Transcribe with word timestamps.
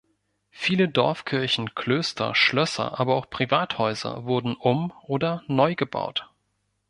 Viele 0.49 0.89
Dorfkirchen, 0.89 1.75
Klöster, 1.75 2.33
Schlösser, 2.33 2.99
aber 2.99 3.13
auch 3.13 3.29
Privathäuser 3.29 4.25
wurden 4.25 4.55
um- 4.55 4.91
oder 5.03 5.43
neugebaut. 5.45 6.27